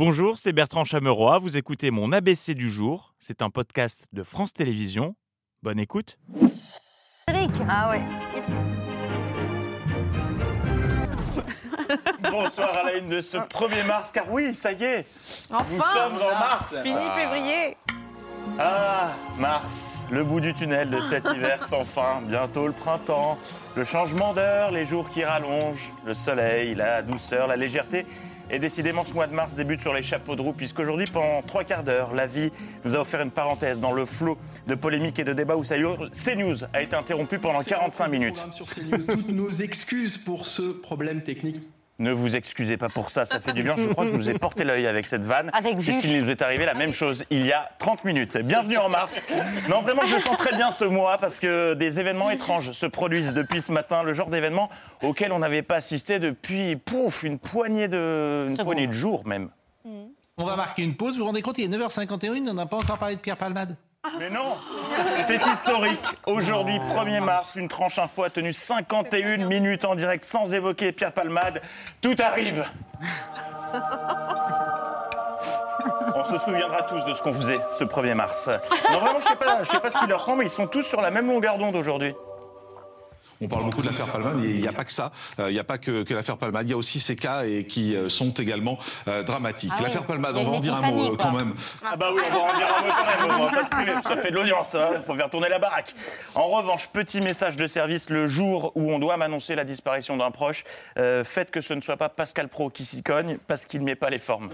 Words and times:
Bonjour, 0.00 0.38
c'est 0.38 0.54
Bertrand 0.54 0.84
Chameroy. 0.84 1.38
Vous 1.40 1.58
écoutez 1.58 1.90
mon 1.90 2.10
ABC 2.10 2.54
du 2.54 2.70
jour. 2.70 3.12
C'est 3.18 3.42
un 3.42 3.50
podcast 3.50 4.06
de 4.14 4.22
France 4.22 4.54
Télévisions. 4.54 5.14
Bonne 5.62 5.78
écoute. 5.78 6.16
Eric 7.28 7.50
Ah 7.68 7.90
ouais. 7.90 8.00
Bonsoir 12.32 12.74
à 12.78 12.84
la 12.84 12.96
une 12.96 13.10
de 13.10 13.20
ce 13.20 13.36
1er 13.36 13.84
mars, 13.86 14.10
car 14.10 14.24
oui, 14.32 14.54
ça 14.54 14.72
y 14.72 14.82
est, 14.84 15.06
Enfin 15.50 15.66
nous 15.70 15.82
sommes 15.82 16.22
en 16.22 16.30
mars. 16.30 16.80
Fini 16.82 16.96
Ah. 16.98 17.10
février 17.10 17.76
Ah, 18.58 19.10
mars, 19.38 19.98
le 20.10 20.24
bout 20.24 20.40
du 20.40 20.54
tunnel 20.54 20.88
de 20.88 21.02
cet 21.02 21.28
hiver 21.34 21.66
sans 21.68 21.84
fin. 21.84 22.22
Bientôt 22.22 22.66
le 22.66 22.72
printemps, 22.72 23.36
le 23.76 23.84
changement 23.84 24.32
d'heure, 24.32 24.70
les 24.70 24.86
jours 24.86 25.10
qui 25.10 25.22
rallongent, 25.24 25.90
le 26.06 26.14
soleil, 26.14 26.74
la 26.74 27.02
douceur, 27.02 27.46
la 27.48 27.56
légèreté. 27.56 28.06
Et 28.52 28.58
décidément, 28.58 29.04
ce 29.04 29.14
mois 29.14 29.28
de 29.28 29.34
mars 29.34 29.54
débute 29.54 29.80
sur 29.80 29.94
les 29.94 30.02
chapeaux 30.02 30.34
de 30.34 30.42
roue, 30.42 30.52
puisqu'aujourd'hui, 30.52 31.06
pendant 31.12 31.40
trois 31.42 31.62
quarts 31.62 31.84
d'heure, 31.84 32.12
la 32.14 32.26
vie 32.26 32.50
nous 32.84 32.96
a 32.96 33.00
offert 33.00 33.20
une 33.20 33.30
parenthèse 33.30 33.78
dans 33.78 33.92
le 33.92 34.04
flot 34.04 34.38
de 34.66 34.74
polémiques 34.74 35.20
et 35.20 35.24
de 35.24 35.32
débats 35.32 35.56
où 35.56 35.62
ça 35.62 35.76
hurle. 35.76 36.10
CNews 36.10 36.64
a 36.72 36.82
été 36.82 36.96
interrompu 36.96 37.38
pendant 37.38 37.62
45 37.62 38.08
minutes. 38.08 38.44
Sur 38.50 38.66
CNews. 38.66 39.06
Toutes 39.06 39.28
nos 39.28 39.50
excuses 39.50 40.18
pour 40.18 40.46
ce 40.46 40.62
problème 40.62 41.22
technique. 41.22 41.60
Ne 42.00 42.12
vous 42.12 42.34
excusez 42.34 42.78
pas 42.78 42.88
pour 42.88 43.10
ça, 43.10 43.26
ça 43.26 43.40
fait 43.40 43.52
du 43.52 43.62
bien. 43.62 43.74
Je 43.74 43.90
crois 43.90 44.06
que 44.06 44.10
je 44.10 44.16
vous 44.16 44.30
ai 44.30 44.38
porté 44.38 44.64
l'œil 44.64 44.86
avec 44.86 45.06
cette 45.06 45.22
vanne. 45.22 45.50
Avec. 45.52 45.76
Puisqu'il 45.76 46.24
nous 46.24 46.30
est 46.30 46.40
arrivé 46.40 46.64
la 46.64 46.72
même 46.72 46.94
chose 46.94 47.24
il 47.28 47.44
y 47.44 47.52
a 47.52 47.70
30 47.78 48.06
minutes. 48.06 48.38
Bienvenue 48.38 48.78
en 48.78 48.88
mars. 48.88 49.20
Non, 49.68 49.82
vraiment, 49.82 50.04
je 50.06 50.14
le 50.14 50.18
sens 50.20 50.38
très 50.38 50.56
bien 50.56 50.70
ce 50.70 50.86
mois 50.86 51.18
parce 51.18 51.38
que 51.38 51.74
des 51.74 52.00
événements 52.00 52.30
étranges 52.30 52.72
se 52.72 52.86
produisent 52.86 53.34
depuis 53.34 53.60
ce 53.60 53.70
matin. 53.70 54.02
Le 54.02 54.14
genre 54.14 54.30
d'événements 54.30 54.70
auxquels 55.02 55.30
on 55.30 55.40
n'avait 55.40 55.60
pas 55.60 55.76
assisté 55.76 56.18
depuis, 56.18 56.76
pouf, 56.76 57.22
une 57.22 57.38
poignée 57.38 57.86
de, 57.86 58.46
une 58.48 58.56
poignée 58.56 58.86
de 58.86 58.92
jours 58.92 59.26
même. 59.26 59.50
On 59.84 60.44
va 60.44 60.56
marquer 60.56 60.82
une 60.82 60.96
pause. 60.96 61.16
Vous 61.16 61.20
vous 61.20 61.26
rendez 61.26 61.42
compte, 61.42 61.58
il 61.58 61.64
est 61.64 61.76
9h51, 61.76 62.48
on 62.48 62.54
n'a 62.54 62.64
pas 62.64 62.78
encore 62.78 62.96
parlé 62.96 63.16
de 63.16 63.20
Pierre 63.20 63.36
Palmade. 63.36 63.76
Mais 64.18 64.30
non 64.30 64.56
C'est 65.24 65.40
historique. 65.46 66.04
Aujourd'hui, 66.26 66.78
1er 66.78 67.20
mars, 67.20 67.54
une 67.56 67.68
tranche 67.68 67.98
info 67.98 68.24
a 68.24 68.30
tenu 68.30 68.52
51 68.52 69.44
minutes 69.46 69.84
en 69.84 69.94
direct 69.94 70.24
sans 70.24 70.54
évoquer 70.54 70.92
Pierre 70.92 71.12
Palmade. 71.12 71.60
Tout 72.00 72.16
arrive 72.18 72.64
On 76.14 76.24
se 76.24 76.38
souviendra 76.38 76.82
tous 76.82 77.04
de 77.04 77.12
ce 77.12 77.20
qu'on 77.22 77.34
faisait 77.34 77.60
ce 77.72 77.84
1er 77.84 78.14
mars. 78.14 78.48
Non, 78.90 79.00
vraiment, 79.00 79.20
je 79.20 79.26
sais 79.26 79.36
pas, 79.36 79.62
je 79.62 79.68
sais 79.68 79.80
pas 79.80 79.90
ce 79.90 79.98
qui 79.98 80.06
leur 80.06 80.24
prend, 80.24 80.34
mais 80.34 80.46
ils 80.46 80.50
sont 80.50 80.66
tous 80.66 80.82
sur 80.82 81.02
la 81.02 81.10
même 81.10 81.26
longueur 81.26 81.58
d'onde 81.58 81.76
aujourd'hui. 81.76 82.14
On 83.40 83.48
parle 83.48 83.64
beaucoup 83.64 83.82
de 83.82 83.86
l'affaire 83.86 84.06
Palmade, 84.06 84.36
mais 84.36 84.50
il 84.50 84.60
n'y 84.60 84.68
a 84.68 84.72
pas 84.72 84.84
que 84.84 84.92
ça. 84.92 85.12
Euh, 85.38 85.50
Il 85.50 85.54
n'y 85.54 85.58
a 85.58 85.64
pas 85.64 85.78
que, 85.78 86.02
que 86.02 86.12
l'affaire 86.14 86.36
Palmade. 86.36 86.66
Il 86.68 86.70
y 86.70 86.74
a 86.74 86.76
aussi 86.76 87.00
ces 87.00 87.16
cas 87.16 87.44
et 87.44 87.64
qui 87.64 87.96
euh, 87.96 88.08
sont 88.08 88.30
également 88.32 88.78
euh, 89.08 89.22
dramatiques. 89.22 89.72
Ah 89.78 89.82
l'affaire 89.82 90.02
a 90.02 90.14
on 90.14 90.18
va 90.18 90.50
en 90.50 90.60
dire 90.60 90.74
un 90.74 90.90
mot 90.90 91.16
quand 91.16 91.32
même. 91.32 91.54
Ah 91.84 91.96
bah 91.96 92.10
oui, 92.14 92.20
on 92.26 92.34
va 92.34 92.38
en 92.38 92.56
dire 92.56 92.68
un 92.76 92.82
mot 92.82 92.92
quand 92.96 93.28
même, 93.28 93.40
on 93.40 93.44
va 93.44 93.50
pas 93.50 93.64
se 93.64 93.70
priver, 93.70 93.92
ça 94.02 94.16
fait 94.16 94.30
de 94.30 94.36
l'audience, 94.36 94.74
il 94.74 95.02
faut 95.04 95.16
faire 95.16 95.30
tourner 95.30 95.48
la 95.48 95.58
baraque. 95.58 95.94
En 96.34 96.48
revanche, 96.48 96.88
petit 96.88 97.20
message 97.20 97.56
de 97.56 97.66
service, 97.66 98.10
le 98.10 98.26
jour 98.26 98.72
où 98.74 98.92
on 98.92 98.98
doit 98.98 99.16
m'annoncer 99.16 99.54
la 99.54 99.64
disparition 99.64 100.16
d'un 100.16 100.30
proche, 100.30 100.64
euh, 100.98 101.24
faites 101.24 101.50
que 101.50 101.60
ce 101.60 101.74
ne 101.74 101.80
soit 101.80 101.96
pas 101.96 102.08
Pascal 102.08 102.48
Pro 102.48 102.70
qui 102.70 102.84
s'y 102.84 103.02
cogne, 103.02 103.38
parce 103.46 103.64
qu'il 103.64 103.80
ne 103.80 103.86
met 103.86 103.96
pas 103.96 104.10
les 104.10 104.18
formes. 104.18 104.50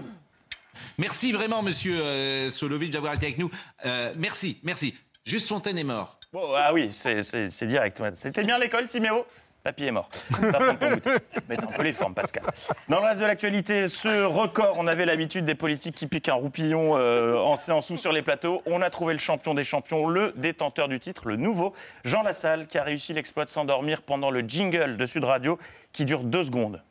Merci 0.97 1.31
vraiment, 1.31 1.63
monsieur 1.63 1.99
euh, 1.99 2.49
Solovitch, 2.49 2.91
d'avoir 2.91 3.13
été 3.13 3.27
avec 3.27 3.37
nous. 3.37 3.49
Euh, 3.85 4.13
merci, 4.17 4.59
merci. 4.63 4.95
Juste 5.27 5.49
Fontaine 5.49 5.77
est 5.77 5.83
mort. 5.83 6.17
Ah 6.55 6.71
oui, 6.73 6.89
c'est- 6.93 7.65
direct. 7.65 8.01
C'était 8.15 8.43
bien 8.43 8.57
l'école, 8.57 8.87
Timéo? 8.87 9.25
Papy 9.61 9.83
est 9.83 9.91
mort. 9.91 10.07
Mets 11.49 11.61
un 11.61 11.65
peu 11.65 11.83
les 11.83 11.91
formes, 11.91 12.13
Pascal. 12.13 12.43
Dans 12.87 13.01
le 13.01 13.05
reste 13.07 13.19
de 13.19 13.25
l'actualité, 13.25 13.89
ce 13.89 14.23
record, 14.23 14.75
on 14.77 14.87
avait 14.87 15.05
l'habitude 15.05 15.43
des 15.43 15.55
politiques 15.55 15.95
qui 15.95 16.07
piquent 16.07 16.29
un 16.29 16.35
roupillon 16.35 16.95
euh, 16.97 17.35
en 17.35 17.57
séance 17.57 17.89
ou 17.89 17.97
sur 17.97 18.13
les 18.13 18.21
plateaux. 18.21 18.61
On 18.65 18.81
a 18.81 18.89
trouvé 18.89 19.11
le 19.11 19.19
champion 19.19 19.53
des 19.53 19.65
champions, 19.65 20.07
le 20.07 20.31
détenteur 20.37 20.87
du 20.87 21.01
titre, 21.01 21.27
le 21.27 21.35
nouveau, 21.35 21.73
Jean 22.05 22.23
Lassalle, 22.23 22.67
qui 22.67 22.77
a 22.77 22.83
réussi 22.83 23.11
l'exploit 23.11 23.43
de 23.43 23.49
s'endormir 23.49 24.03
pendant 24.03 24.31
le 24.31 24.39
jingle 24.41 24.95
de 24.95 25.05
Sud 25.05 25.25
Radio, 25.25 25.59
qui 25.91 26.05
dure 26.05 26.23
deux 26.23 26.45
secondes. 26.45 26.81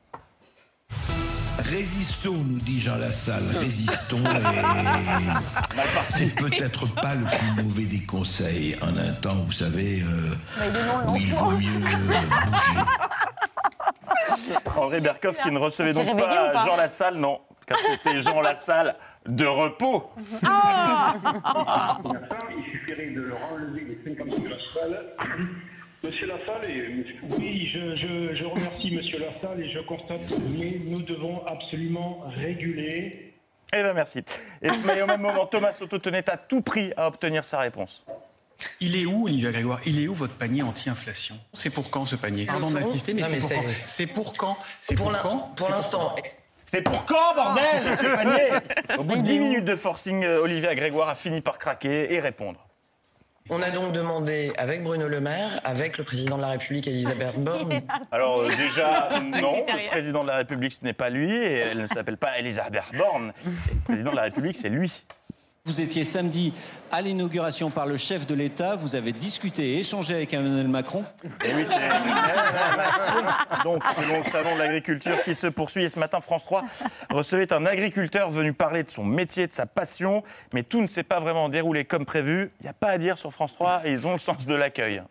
Résistons, 1.70 2.34
nous 2.34 2.58
dit 2.60 2.80
Jean 2.80 2.96
Lassalle, 2.96 3.42
résistons 3.58 4.18
et 4.18 4.40
c'est 6.08 6.34
peut-être 6.36 6.86
pas 6.94 7.14
le 7.14 7.24
plus 7.24 7.62
mauvais 7.64 7.84
des 7.84 8.04
conseils 8.06 8.76
en 8.82 8.96
un 8.96 9.12
temps, 9.14 9.34
vous 9.34 9.52
savez, 9.52 10.00
euh, 10.02 10.34
où 11.08 11.16
il 11.16 11.32
vaut 11.34 11.50
mieux 11.50 11.84
euh, 11.84 11.90
bouger. 12.46 12.80
André 14.76 15.00
Berkoff 15.00 15.36
qui 15.42 15.50
ne 15.50 15.58
recevait 15.58 15.92
donc 15.92 16.16
pas, 16.18 16.64
Jean 16.66 16.76
Lassalle, 16.76 17.16
non, 17.16 17.40
car 17.66 17.78
c'était 17.78 18.20
Jean 18.22 18.40
Lassalle 18.40 18.94
de 19.26 19.46
repos. 19.46 20.10
il 20.42 20.48
suffirait 22.70 23.10
de 23.10 23.22
leur 23.22 23.38
enlever 23.52 23.86
les 23.88 23.98
50 24.16 24.40
de 24.42 24.48
la 24.48 24.56
salle. 24.72 25.04
Monsieur 26.04 26.26
Lassalle, 26.28 26.70
et, 26.70 26.94
monsieur- 26.94 27.16
oui, 27.38 27.68
je, 27.74 27.96
je- 27.96 28.36
je 28.36 28.44
remercie 28.44 28.65
Monsieur 28.96 29.18
Lassalle 29.18 29.60
et 29.62 29.70
je 29.70 29.80
constate 29.80 30.26
que 30.26 30.34
nous 30.88 31.02
devons 31.02 31.44
absolument 31.46 32.20
réguler. 32.36 33.34
Eh 33.76 33.82
bien, 33.82 33.92
merci. 33.92 34.20
Et 34.62 34.70
mais 34.86 35.02
au 35.02 35.06
même 35.06 35.20
moment, 35.20 35.46
Thomas 35.46 35.72
Soto 35.72 35.98
tenait 35.98 36.28
à 36.30 36.36
tout 36.38 36.62
prix 36.62 36.92
à 36.96 37.06
obtenir 37.08 37.44
sa 37.44 37.58
réponse. 37.58 38.04
Il 38.80 38.96
est 38.96 39.04
où, 39.04 39.26
Olivia 39.26 39.50
Grégoire? 39.50 39.80
Il 39.84 40.02
est 40.02 40.08
où 40.08 40.14
votre 40.14 40.32
panier 40.34 40.62
anti-inflation? 40.62 41.34
C'est 41.52 41.68
pour 41.74 41.90
quand 41.90 42.06
ce 42.06 42.16
panier? 42.16 42.46
Pardon 42.46 42.70
d'insister, 42.70 43.12
mais 43.12 43.22
c'est 43.24 43.34
mais 43.34 43.40
pour 43.40 43.48
c'est- 43.48 43.54
quand. 43.56 43.64
C'est 43.86 44.06
pour 44.14 44.36
quand? 44.36 44.56
C'est 44.80 44.96
Pour 44.96 45.18
quand? 45.18 45.38
pour 45.56 45.68
l'instant. 45.68 46.16
C'est 46.64 46.80
pour 46.82 47.04
quand, 47.04 47.34
bordel, 47.34 47.82
ce 48.00 48.14
panier? 48.16 48.96
Au 48.98 49.04
bout 49.04 49.16
de 49.16 49.20
10 49.22 49.38
minutes 49.38 49.64
de 49.66 49.76
forcing, 49.76 50.24
euh, 50.24 50.40
Olivia 50.40 50.74
Grégoire 50.74 51.08
a 51.10 51.14
fini 51.14 51.40
par 51.42 51.58
craquer 51.58 52.12
et 52.14 52.18
répondre. 52.20 52.65
On 53.48 53.62
a 53.62 53.70
donc 53.70 53.92
demandé 53.92 54.52
avec 54.58 54.82
Bruno 54.82 55.06
Le 55.06 55.20
Maire, 55.20 55.60
avec 55.62 55.98
le 55.98 56.04
président 56.04 56.36
de 56.36 56.42
la 56.42 56.48
République 56.48 56.88
Elisabeth 56.88 57.36
Borne, 57.38 57.80
Alors 58.10 58.40
euh, 58.40 58.48
déjà, 58.48 59.20
non, 59.22 59.64
le 59.68 59.88
président 59.88 60.22
de 60.22 60.28
la 60.28 60.38
République, 60.38 60.72
ce 60.72 60.84
n'est 60.84 60.92
pas 60.92 61.10
lui, 61.10 61.30
et 61.32 61.58
elle 61.58 61.82
ne 61.82 61.86
s'appelle 61.86 62.16
pas 62.16 62.38
Elisabeth 62.40 62.82
Borne. 62.98 63.32
Et 63.46 63.74
le 63.74 63.80
président 63.84 64.10
de 64.10 64.16
la 64.16 64.22
République, 64.22 64.56
c'est 64.56 64.68
lui. 64.68 65.04
Vous 65.66 65.80
étiez 65.80 66.04
samedi 66.04 66.52
à 66.92 67.02
l'inauguration 67.02 67.70
par 67.70 67.86
le 67.86 67.96
chef 67.96 68.24
de 68.24 68.36
l'État. 68.36 68.76
Vous 68.76 68.94
avez 68.94 69.12
discuté 69.12 69.72
et 69.72 69.78
échangé 69.80 70.14
avec 70.14 70.32
Emmanuel 70.32 70.68
Macron. 70.68 71.04
Et 71.44 71.54
oui, 71.56 71.66
c'est 71.66 71.74
Donc, 73.64 73.82
selon 73.96 74.18
le 74.18 74.24
salon 74.30 74.54
de 74.54 74.60
l'agriculture 74.60 75.24
qui 75.24 75.34
se 75.34 75.48
poursuit, 75.48 75.82
et 75.82 75.88
ce 75.88 75.98
matin, 75.98 76.20
France 76.20 76.44
3 76.44 76.64
recevait 77.10 77.52
un 77.52 77.66
agriculteur 77.66 78.30
venu 78.30 78.52
parler 78.52 78.84
de 78.84 78.90
son 78.90 79.04
métier, 79.04 79.48
de 79.48 79.52
sa 79.52 79.66
passion, 79.66 80.22
mais 80.52 80.62
tout 80.62 80.80
ne 80.80 80.86
s'est 80.86 81.02
pas 81.02 81.18
vraiment 81.18 81.48
déroulé 81.48 81.84
comme 81.84 82.06
prévu. 82.06 82.52
Il 82.60 82.62
n'y 82.62 82.70
a 82.70 82.72
pas 82.72 82.90
à 82.90 82.98
dire 82.98 83.18
sur 83.18 83.32
France 83.32 83.54
3, 83.54 83.82
et 83.86 83.90
ils 83.90 84.06
ont 84.06 84.12
le 84.12 84.18
sens 84.18 84.46
de 84.46 84.54
l'accueil. 84.54 85.02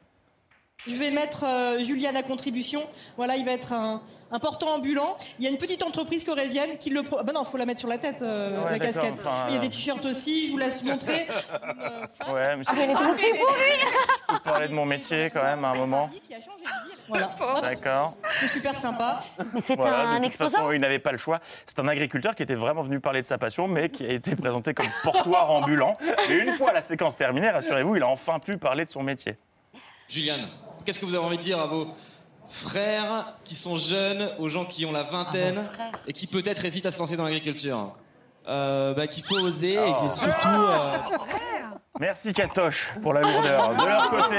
Je 0.88 0.96
vais 0.98 1.10
mettre 1.10 1.46
euh, 1.46 1.82
Juliane 1.82 2.16
à 2.16 2.22
contribution. 2.22 2.84
Voilà, 3.18 3.38
il 3.38 3.46
va 3.46 3.54
être 3.54 3.74
un, 3.74 4.04
un 4.32 4.38
portant 4.40 4.76
ambulant. 4.76 5.18
Il 5.40 5.44
y 5.44 5.48
a 5.48 5.50
une 5.50 5.58
petite 5.58 5.82
entreprise 5.82 6.24
corésienne 6.24 6.78
qui 6.78 6.92
le. 6.92 7.02
Pro... 7.02 7.18
Ah 7.20 7.24
ben 7.24 7.34
non, 7.34 7.44
faut 7.44 7.58
la 7.58 7.66
mettre 7.66 7.80
sur 7.80 7.90
la 7.90 7.98
tête, 7.98 8.22
euh, 8.22 8.64
Ouais, 8.64 8.70
la 8.72 8.80
casquette. 8.80 9.14
enfin, 9.20 9.46
Il 9.48 9.54
y 9.54 9.56
a 9.56 9.58
euh. 9.58 9.62
des 9.62 9.70
t-shirts 9.70 10.06
aussi. 10.06 10.46
Je 10.46 10.52
vous 10.52 10.60
laisse 10.60 10.84
montrer. 10.84 11.26
Une, 11.64 11.82
euh, 11.82 12.08
femme 12.08 12.34
Ouais, 12.36 12.56
mais 12.56 12.64
Ah, 12.68 12.74
mais 12.76 12.84
est 12.84 12.96
je 12.96 14.34
peux 14.34 14.40
parler 14.44 14.68
de 14.68 14.74
mon 14.74 14.86
métier 14.86 15.32
quand 15.34 15.42
même 15.44 15.66
à 15.66 15.70
un 15.70 15.76
moment. 15.76 16.08
qui 16.24 16.36
a 16.36 16.40
changé 16.40 16.58
de 16.58 16.90
vie. 16.90 16.96
Voilà, 17.08 17.32
D'accord. 17.64 18.14
c'est 18.36 18.48
super 18.48 18.76
sympa. 18.76 19.24
C'est 19.62 19.76
Voilà, 19.78 20.02
un 20.02 20.12
de 20.12 20.16
toute 20.18 20.26
exposant 20.28 20.58
façon, 20.60 20.72
il 20.72 20.80
n'avait 20.82 21.00
pas 21.00 21.12
le 21.14 21.18
choix. 21.18 21.40
C'est 21.66 21.80
un 21.80 21.88
agriculteur 21.88 22.36
qui 22.36 22.44
était 22.44 22.54
vraiment 22.56 22.84
venu 22.84 23.00
parler 23.00 23.22
de 23.24 23.28
sa 23.28 23.40
passion, 23.40 23.68
mais 23.68 23.90
qui 23.90 24.06
a 24.06 24.12
été 24.12 24.36
présenté 24.36 24.76
comme 24.76 24.90
portoir 25.04 25.50
ambulant. 25.50 25.98
Et 26.30 26.34
une 26.36 26.54
fois 26.54 26.74
la 26.74 26.84
séquence 26.84 27.18
terminée, 27.18 27.50
rassurez-vous, 27.50 27.96
il 27.96 28.04
a 28.04 28.08
enfin 28.08 28.38
pu 28.38 28.58
parler 28.58 28.86
de 28.86 28.92
son 28.92 29.02
métier. 29.02 29.36
Juliane, 30.08 30.48
qu'est-ce 30.86 31.00
que 31.00 31.06
vous 31.06 31.16
avez 31.16 31.26
envie 31.26 31.38
de 31.38 31.44
dire 31.44 31.60
à 31.60 31.66
vos 31.68 31.88
frères 32.48 33.34
qui 33.44 33.56
sont 33.56 33.76
jeunes, 33.78 34.30
aux 34.40 34.50
gens 34.50 34.66
qui 34.66 34.86
ont 34.86 34.92
la 34.92 35.04
vingtaine 35.04 35.64
et 36.08 36.14
qui 36.14 36.28
peut-être 36.28 36.64
hésitent 36.66 36.86
à 36.86 36.92
se 36.92 37.00
lancer 37.00 37.18
dans 37.18 37.24
l'agriculture? 37.24 37.96
Euh, 38.48 38.94
bah, 38.94 39.08
qu'il 39.08 39.24
faut 39.24 39.40
oser 39.40 39.74
et 39.74 39.94
que 40.04 40.10
surtout. 40.14 40.48
euh, 40.48 40.98
Merci 42.00 42.32
Katoche 42.34 42.94
pour 43.02 43.14
la 43.14 43.22
lourdeur. 43.22 43.70
De 43.76 43.86
leur 43.88 44.10
côté, 44.12 44.38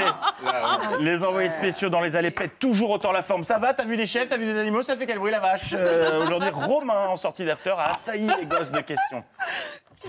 les 1.03 1.23
envoyés 1.23 1.49
spéciaux 1.49 1.89
dans 1.89 1.99
les 1.99 2.15
allées 2.15 2.31
pètent 2.31 2.57
toujours 2.59 2.91
autant 2.91 3.11
la 3.11 3.21
forme. 3.21 3.43
Ça 3.43 3.57
va 3.57 3.73
T'as 3.73 3.83
vu 3.83 3.97
des 3.97 4.05
chefs 4.07 4.29
T'as 4.29 4.37
vu 4.37 4.45
des 4.45 4.57
animaux 4.57 4.81
Ça 4.83 4.95
fait 4.95 5.05
quel 5.07 5.19
bruit 5.19 5.31
la 5.31 5.39
vache? 5.41 5.73
Euh, 5.73 6.23
Aujourd'hui, 6.23 6.49
Romain, 6.51 7.07
en 7.07 7.17
sortie 7.17 7.43
d'after, 7.45 7.71
a 7.71 7.91
assailli 7.91 8.29
les 8.39 8.45
gosses 8.45 8.71
de 8.71 8.79
questions. 8.79 9.23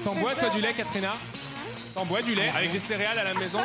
T'en 0.05 0.12
bois, 0.15 0.35
toi, 0.37 0.49
du 0.51 0.61
lait, 0.61 0.75
Katrina? 0.75 1.12
T'en 1.94 2.05
bois 2.05 2.23
du 2.23 2.35
lait 2.35 2.50
avec 2.56 2.70
des 2.70 2.79
céréales 2.79 3.19
à 3.19 3.25
la 3.25 3.35
maison. 3.35 3.58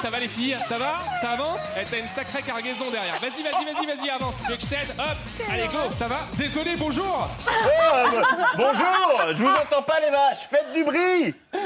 Ça 0.00 0.10
va, 0.10 0.20
les 0.20 0.28
filles? 0.28 0.56
Ça 0.60 0.78
va? 0.78 1.00
Ça 1.20 1.30
avance? 1.30 1.68
Eh, 1.80 1.84
T'as 1.90 1.98
une 1.98 2.06
sacrée 2.06 2.42
cargaison 2.42 2.90
derrière. 2.90 3.18
Vas-y, 3.20 3.42
vas-y, 3.42 3.64
vas-y, 3.64 3.86
vas-y, 3.86 4.10
avance. 4.10 4.42
Tu 4.44 4.50
veux 4.50 4.56
que 4.56 4.62
je 4.62 4.66
t'aide? 4.68 4.88
Hop. 4.98 5.16
Allez, 5.50 5.66
go. 5.66 5.78
Ça 5.92 6.06
va? 6.08 6.20
Désolé, 6.34 6.76
bonjour. 6.76 7.28
Oh, 7.48 8.06
bonjour. 8.56 9.34
Je 9.34 9.42
vous 9.42 9.50
entends 9.50 9.82
pas 9.82 10.00
les 10.00 10.10
vaches. 10.10 10.46
Faites 10.48 10.72
du 10.72 10.84
bruit. 10.84 11.34
Eh 11.54 11.58
oui, 11.58 11.62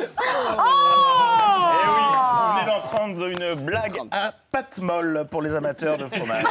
vous 2.32 2.52
venez 2.54 2.66
d'entendre 2.66 3.26
une 3.26 3.54
blague 3.54 3.98
à 4.10 4.32
pâte 4.50 4.78
molle 4.78 5.26
pour 5.30 5.42
les 5.42 5.54
amateurs 5.54 5.98
de 5.98 6.06
fromage. 6.06 6.44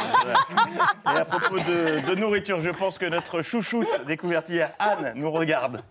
Et 1.06 1.18
à 1.18 1.24
propos 1.24 1.58
de, 1.58 2.06
de 2.06 2.14
nourriture, 2.14 2.60
je 2.60 2.70
pense 2.70 2.98
que 2.98 3.06
notre 3.06 3.42
chouchoute 3.42 3.88
découverte 4.06 4.48
hier, 4.48 4.70
Anne, 4.78 5.12
nous 5.16 5.30
regarde. 5.30 5.82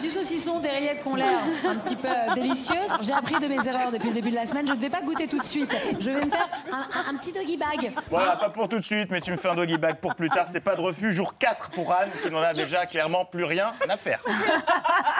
Du 0.00 0.08
saucisson, 0.10 0.60
des 0.60 0.68
rillettes 0.68 1.02
qui 1.02 1.08
ont 1.08 1.14
l'air 1.16 1.38
un 1.68 1.76
petit 1.76 1.96
peu 1.96 2.08
euh, 2.08 2.34
délicieuses. 2.34 2.94
J'ai 3.02 3.12
appris 3.12 3.38
de 3.38 3.46
mes 3.46 3.66
erreurs 3.68 3.90
depuis 3.92 4.08
le 4.08 4.14
début 4.14 4.30
de 4.30 4.34
la 4.36 4.46
semaine. 4.46 4.66
Je 4.66 4.72
ne 4.72 4.78
vais 4.78 4.90
pas 4.90 5.00
goûter 5.02 5.26
tout 5.28 5.38
de 5.38 5.44
suite. 5.44 5.70
Je 6.00 6.10
vais 6.10 6.24
me 6.24 6.30
faire 6.30 6.48
un, 6.72 6.78
un- 6.78 7.14
un 7.14 7.16
petit 7.18 7.32
doggy 7.32 7.56
bag. 7.56 7.94
Voilà, 8.10 8.36
pas 8.36 8.48
pour 8.50 8.68
tout 8.68 8.78
de 8.78 8.84
suite, 8.84 9.08
mais 9.10 9.20
tu 9.20 9.30
me 9.32 9.36
fais 9.36 9.48
un 9.48 9.54
doggy 9.54 9.76
bag 9.78 9.96
pour 9.96 10.14
plus 10.14 10.30
tard. 10.30 10.44
C'est 10.48 10.60
pas 10.60 10.76
de 10.76 10.80
refus. 10.80 11.12
Jour 11.12 11.36
4 11.38 11.70
pour 11.70 11.92
Anne, 11.92 12.10
qui 12.22 12.30
n'en 12.30 12.40
a 12.40 12.54
déjà 12.54 12.86
clairement 12.86 13.24
plus 13.24 13.44
rien 13.44 13.72
à 13.88 13.96
faire. 13.96 14.20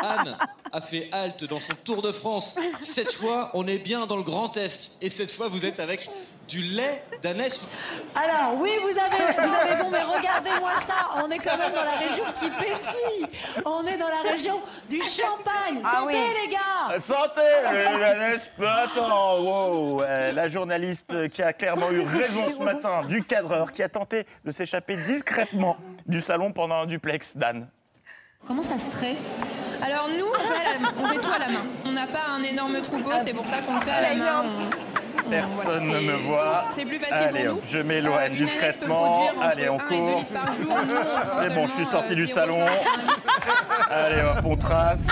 Anne 0.03 0.37
a 0.73 0.81
fait 0.81 1.09
halte 1.13 1.45
dans 1.45 1.61
son 1.61 1.75
Tour 1.85 2.03
de 2.03 2.13
France. 2.13 2.59
Cette 2.81 3.13
fois, 3.13 3.51
on 3.55 3.67
est 3.67 3.79
bien 3.79 4.07
dans 4.07 4.17
le 4.17 4.23
Grand 4.23 4.57
Est. 4.57 4.99
Et 5.03 5.11
cette 5.11 5.31
fois, 5.31 5.49
vous 5.49 5.67
êtes 5.67 5.81
avec 5.81 6.09
du 6.49 6.61
lait 6.63 7.03
d'ânesse. 7.23 7.65
Alors 8.15 8.61
oui, 8.61 8.71
vous 8.83 8.91
avez, 8.99 9.33
vous 9.33 9.55
avez 9.55 9.83
bon, 9.83 9.91
mais 9.91 10.03
regardez-moi 10.03 10.77
ça. 10.77 10.95
On 11.23 11.31
est 11.31 11.39
quand 11.39 11.57
même 11.57 11.73
dans 11.73 11.85
la 11.85 11.97
région 11.97 12.25
qui 12.35 12.51
pétille. 12.51 13.63
On 13.65 13.87
est 13.87 13.97
dans 13.97 14.09
la 14.09 14.31
région 14.31 14.61
du 14.89 14.99
Champagne. 15.03 15.81
Ah 15.85 16.01
Santé 16.01 16.17
oui. 16.17 16.35
les 16.43 16.49
gars. 16.49 16.99
Santé, 17.01 17.41
euh, 17.41 18.39
pas 18.59 18.83
Attends, 18.83 19.41
wow, 19.41 20.03
euh, 20.03 20.33
la 20.33 20.49
journaliste 20.49 21.29
qui 21.31 21.43
a 21.43 21.53
clairement 21.53 21.91
eu 21.91 22.01
raison 22.01 22.51
ce 22.51 22.63
matin, 22.63 23.05
du 23.05 23.23
cadreur, 23.23 23.73
qui 23.73 23.83
a 23.83 23.89
tenté 23.89 24.27
de 24.45 24.51
s'échapper 24.51 24.97
discrètement 24.97 25.77
du 26.07 26.21
salon 26.21 26.53
pendant 26.53 26.83
un 26.83 26.87
duplex 26.87 27.37
d'Anne. 27.37 27.69
Comment 28.47 28.63
ça 28.63 28.79
se 28.79 28.91
trait 28.91 29.15
Alors 29.85 30.09
nous, 30.17 30.27
on 30.27 30.49
fait, 30.49 30.55
à 30.55 30.81
la- 30.81 31.03
on 31.03 31.09
fait 31.09 31.19
tout 31.19 31.33
à 31.35 31.39
la 31.39 31.49
main. 31.49 31.61
On 31.87 31.93
n'a 31.93 32.07
pas 32.07 32.27
un 32.39 32.43
énorme 32.43 32.81
troupeau, 32.83 33.11
c'est 33.19 33.33
pour 33.35 33.47
ça 33.47 33.57
qu'on 33.59 33.75
le 33.75 33.81
fait 33.81 33.91
à 33.91 34.01
la 34.03 34.15
main. 34.15 34.45
On- 34.45 35.31
Personne 35.31 35.87
ne 35.89 35.99
me 36.01 36.13
voit. 36.15 36.63
c'est 36.75 36.85
plus 36.85 36.99
facile 36.99 37.29
Allez, 37.29 37.45
pour 37.47 37.55
nous. 37.57 37.61
je 37.67 37.79
m'éloigne 37.79 38.33
Euh, 38.33 38.37
discrètement. 38.37 39.31
Allez, 39.41 39.69
on 39.71 39.79
1 39.79 39.91
et 39.91 40.01
2 40.01 40.07
court. 40.07 40.25
C'est 41.41 41.55
bon, 41.55 41.67
je 41.69 41.73
suis 41.73 41.87
sorti 41.87 42.13
euh, 42.13 42.17
du 42.17 42.27
0,5 42.27 42.35
salon. 42.35 42.59
Allez, 43.91 44.21
hop, 44.23 44.39
on 44.45 44.57
trace. 44.57 45.07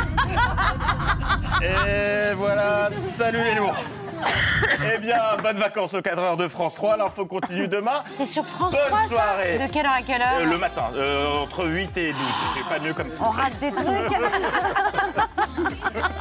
Et 1.62 2.34
voilà, 2.34 2.88
salut 3.16 3.42
les 3.44 3.54
lourds. 3.54 3.76
Eh 4.94 4.98
bien, 4.98 5.36
bonnes 5.42 5.58
vacances 5.58 5.94
aux 5.94 6.02
4 6.02 6.18
heures 6.18 6.36
de 6.36 6.48
France 6.48 6.74
3. 6.74 6.96
L'info 6.96 7.26
continue 7.26 7.68
demain. 7.68 8.02
C'est 8.10 8.26
sur 8.26 8.44
France 8.46 8.72
Bonne 8.72 8.86
3, 8.86 8.98
ça 9.02 9.08
soirée. 9.08 9.58
De 9.58 9.72
quelle 9.72 9.86
heure 9.86 9.92
à 9.92 10.02
quelle 10.02 10.22
heure 10.22 10.38
Euh, 10.40 10.44
le 10.46 10.58
matin, 10.58 10.90
euh, 10.94 11.42
entre 11.42 11.66
8 11.66 11.96
et 11.96 12.12
12. 12.12 12.20
J'ai 12.54 12.62
pas 12.62 12.78
mieux 12.78 12.94
comme 12.94 13.10
On 13.20 13.30
rate 13.30 13.58
des 13.60 13.72
trucs. 13.72 13.86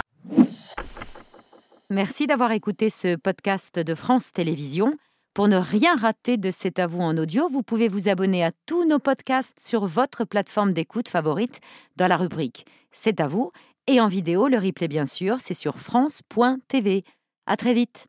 Merci 1.89 2.27
d'avoir 2.27 2.51
écouté 2.51 2.89
ce 2.89 3.15
podcast 3.15 3.79
de 3.79 3.95
France 3.95 4.31
Télévisions. 4.31 4.93
Pour 5.33 5.47
ne 5.47 5.57
rien 5.57 5.95
rater 5.95 6.37
de 6.37 6.51
C'est 6.51 6.79
à 6.79 6.87
vous 6.87 7.01
en 7.01 7.17
audio, 7.17 7.47
vous 7.49 7.63
pouvez 7.63 7.87
vous 7.87 8.09
abonner 8.09 8.43
à 8.43 8.51
tous 8.65 8.85
nos 8.85 8.99
podcasts 8.99 9.59
sur 9.59 9.85
votre 9.85 10.25
plateforme 10.25 10.73
d'écoute 10.73 11.07
favorite 11.07 11.59
dans 11.95 12.07
la 12.07 12.17
rubrique 12.17 12.65
C'est 12.91 13.21
à 13.21 13.27
vous 13.27 13.51
et 13.87 13.99
en 13.99 14.07
vidéo, 14.07 14.47
le 14.47 14.57
replay 14.59 14.87
bien 14.87 15.07
sûr, 15.07 15.37
c'est 15.39 15.55
sur 15.55 15.79
France.tv. 15.79 17.03
À 17.49 17.57
très 17.57 17.73
vite. 17.73 18.05